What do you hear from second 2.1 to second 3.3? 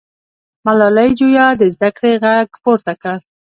غږ پورته کړ.